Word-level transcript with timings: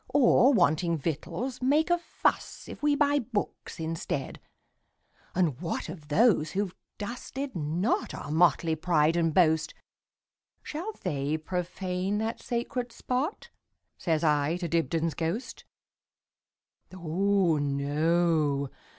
Or, 0.09 0.51
wanting 0.51 0.97
victuals, 0.97 1.61
make 1.61 1.91
a 1.91 1.99
fussIf 1.99 2.81
we 2.81 2.95
buy 2.95 3.19
books 3.19 3.79
instead? 3.79 4.41
And 5.35 5.61
what 5.61 5.89
of 5.89 6.07
those 6.07 6.49
who 6.53 6.65
've 6.65 6.73
dusted 6.97 7.53
notOur 7.53 8.31
motley 8.31 8.75
pride 8.75 9.15
and 9.15 9.31
boast,—Shall 9.31 10.93
they 11.03 11.37
profane 11.37 12.17
that 12.17 12.41
sacred 12.41 12.91
spot?"Says 12.91 14.23
I 14.23 14.57
to 14.57 14.67
Dibdin's 14.67 15.13
ghost."Oh, 15.13 17.59
no! 17.59 18.71